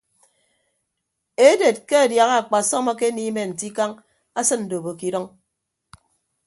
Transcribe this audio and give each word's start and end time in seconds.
Eded 1.49 1.77
ke 1.87 1.95
adiaha 2.03 2.35
akpasọm 2.41 2.85
akeniime 2.91 3.41
nte 3.49 3.63
ikañ 3.69 3.91
asịn 4.39 4.61
ndobo 4.65 4.91
ke 4.99 5.05
idʌñ. 5.09 5.25